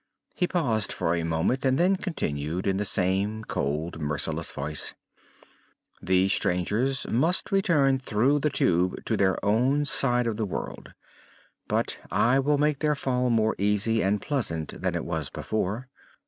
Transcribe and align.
He 0.33 0.47
paused 0.47 0.95
a 0.99 1.21
moment 1.23 1.63
and 1.63 1.77
then 1.77 1.95
continued 1.95 2.65
in 2.65 2.77
the 2.77 2.85
same 2.85 3.43
cold, 3.43 3.99
merciless 4.01 4.49
voice: 4.49 4.95
"These 6.01 6.33
strangers 6.33 7.05
must 7.07 7.51
return 7.51 7.99
through 7.99 8.39
the 8.39 8.49
Tube 8.49 9.05
to 9.05 9.15
their 9.15 9.37
own 9.45 9.85
side 9.85 10.25
of 10.25 10.37
the 10.37 10.45
world; 10.47 10.95
but 11.67 11.99
I 12.09 12.39
will 12.39 12.57
make 12.57 12.79
their 12.79 12.95
fall 12.95 13.29
more 13.29 13.53
easy 13.59 14.01
and 14.01 14.19
pleasant 14.19 14.81
than 14.81 14.95
it 14.95 15.05
was 15.05 15.29
before. 15.29 15.87